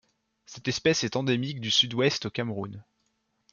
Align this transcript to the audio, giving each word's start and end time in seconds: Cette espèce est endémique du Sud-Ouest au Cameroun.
Cette 0.47 0.67
espèce 0.67 1.03
est 1.03 1.15
endémique 1.15 1.61
du 1.61 1.69
Sud-Ouest 1.69 2.25
au 2.25 2.31
Cameroun. 2.31 2.83